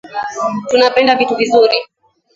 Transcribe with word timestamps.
Tunapenda 0.69 1.15
vitu 1.19 1.35
vizuri 1.37 1.77